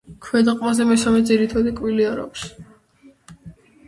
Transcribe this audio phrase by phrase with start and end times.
[0.27, 2.47] ქვედა ყბაზე მესამე ძირითადი კბილი არ აქვს.